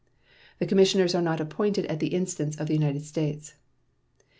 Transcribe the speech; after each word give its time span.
These 0.57 0.67
commissioners 0.69 1.13
are 1.13 1.21
not 1.21 1.39
appointed 1.39 1.85
at 1.85 1.99
the 1.99 2.07
instance 2.07 2.55
of 2.55 2.65
the 2.65 2.73
United 2.73 3.05
States. 3.05 3.53